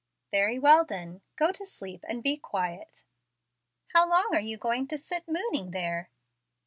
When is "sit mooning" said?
4.97-5.69